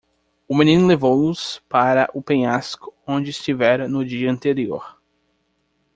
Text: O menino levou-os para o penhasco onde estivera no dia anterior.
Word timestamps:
O 0.47 0.55
menino 0.57 0.87
levou-os 0.87 1.61
para 1.69 2.09
o 2.11 2.23
penhasco 2.23 2.91
onde 3.05 3.29
estivera 3.29 3.87
no 3.87 4.03
dia 4.03 4.31
anterior. 4.31 4.97